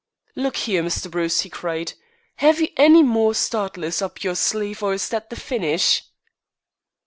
"Look 0.35 0.55
here, 0.55 0.81
Mr. 0.81 1.11
Bruce!" 1.11 1.41
he 1.41 1.49
cried, 1.51 1.93
"have 2.37 2.59
you 2.59 2.69
any 2.75 3.03
more 3.03 3.33
startlers 3.35 4.01
up 4.01 4.23
your 4.23 4.33
sleeve, 4.33 4.81
or 4.81 4.95
is 4.95 5.07
that 5.09 5.29
the 5.29 5.35
finish?" 5.35 6.01